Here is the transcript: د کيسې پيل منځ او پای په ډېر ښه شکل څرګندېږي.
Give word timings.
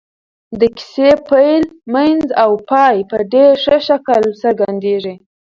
د 0.59 0.61
کيسې 0.77 1.09
پيل 1.29 1.63
منځ 1.93 2.23
او 2.43 2.51
پای 2.69 2.95
په 3.09 3.17
ډېر 3.33 3.51
ښه 3.63 3.77
شکل 3.87 4.21
څرګندېږي. 4.43 5.15